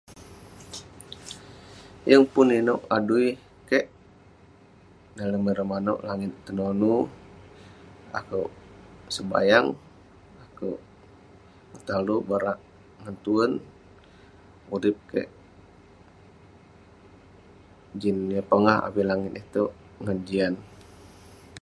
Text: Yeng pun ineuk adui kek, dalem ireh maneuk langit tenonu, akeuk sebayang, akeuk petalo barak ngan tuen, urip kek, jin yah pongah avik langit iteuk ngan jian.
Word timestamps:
Yeng 2.09 2.25
pun 2.33 2.47
ineuk 2.57 2.81
adui 2.95 3.27
kek, 3.69 3.85
dalem 5.17 5.43
ireh 5.51 5.67
maneuk 5.71 6.03
langit 6.07 6.31
tenonu, 6.45 6.93
akeuk 8.19 8.49
sebayang, 9.15 9.67
akeuk 10.45 10.79
petalo 11.71 12.15
barak 12.29 12.57
ngan 13.01 13.15
tuen, 13.23 13.51
urip 14.75 14.97
kek, 15.11 15.29
jin 18.01 18.17
yah 18.33 18.45
pongah 18.49 18.77
avik 18.87 19.05
langit 19.09 19.31
iteuk 19.41 19.71
ngan 20.03 20.19
jian. 20.27 20.53